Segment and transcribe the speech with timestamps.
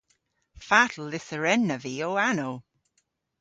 [0.67, 2.55] Fatel lytherennav vy ow anow?